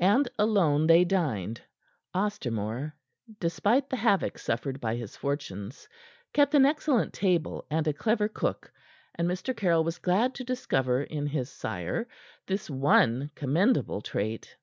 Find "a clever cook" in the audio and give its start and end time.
7.86-8.72